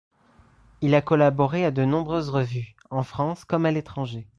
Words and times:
Il 0.81 0.95
a 0.95 1.01
collaboré 1.03 1.63
à 1.63 1.69
de 1.69 1.85
nombreuses 1.85 2.29
revues, 2.29 2.73
en 2.89 3.03
France 3.03 3.45
comme 3.45 3.67
à 3.67 3.71
l’étranger. 3.71 4.27